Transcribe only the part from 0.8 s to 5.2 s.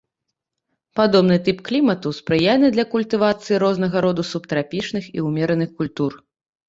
Падобны тып клімату спрыяльны для культывацыі рознага роду субтрапічных